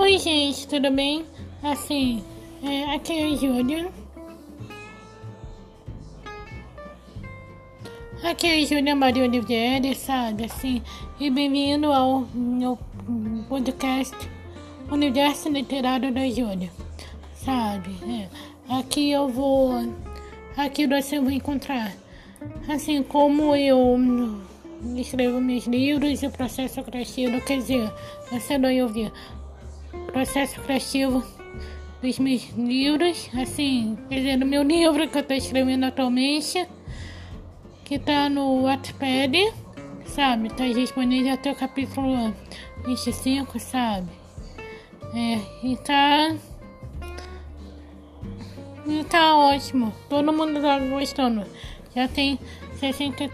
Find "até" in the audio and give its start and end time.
41.34-41.52